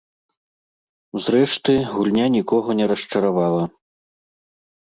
[1.25, 3.63] Зрэшты, гульня нікога не расчаравала.